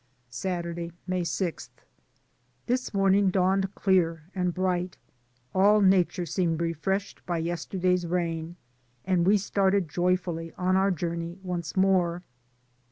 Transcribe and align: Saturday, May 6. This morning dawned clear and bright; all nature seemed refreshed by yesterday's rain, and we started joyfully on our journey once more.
Saturday, 0.31 0.91
May 1.05 1.23
6. 1.23 1.69
This 2.65 2.91
morning 2.91 3.29
dawned 3.29 3.75
clear 3.75 4.23
and 4.33 4.51
bright; 4.51 4.97
all 5.53 5.79
nature 5.79 6.25
seemed 6.25 6.59
refreshed 6.59 7.23
by 7.27 7.37
yesterday's 7.37 8.07
rain, 8.07 8.55
and 9.05 9.27
we 9.27 9.37
started 9.37 9.87
joyfully 9.87 10.53
on 10.57 10.75
our 10.75 10.89
journey 10.89 11.37
once 11.43 11.77
more. 11.77 12.23